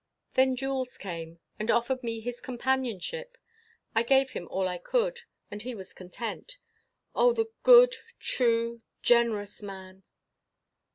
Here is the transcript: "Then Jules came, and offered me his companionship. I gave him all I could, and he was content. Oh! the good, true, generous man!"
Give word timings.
"Then 0.33 0.55
Jules 0.55 0.97
came, 0.97 1.37
and 1.59 1.69
offered 1.69 2.01
me 2.01 2.21
his 2.21 2.41
companionship. 2.41 3.37
I 3.93 4.01
gave 4.01 4.31
him 4.31 4.47
all 4.49 4.67
I 4.67 4.79
could, 4.79 5.19
and 5.51 5.61
he 5.61 5.75
was 5.75 5.93
content. 5.93 6.57
Oh! 7.13 7.33
the 7.33 7.51
good, 7.61 7.93
true, 8.19 8.81
generous 9.03 9.61
man!" 9.61 10.01